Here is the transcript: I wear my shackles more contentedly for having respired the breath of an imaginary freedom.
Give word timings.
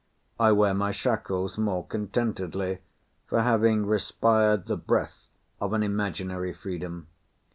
I 0.39 0.51
wear 0.51 0.73
my 0.73 0.91
shackles 0.91 1.59
more 1.59 1.85
contentedly 1.85 2.79
for 3.27 3.41
having 3.43 3.85
respired 3.85 4.65
the 4.65 4.75
breath 4.75 5.27
of 5.59 5.73
an 5.73 5.83
imaginary 5.83 6.53
freedom. 6.55 7.05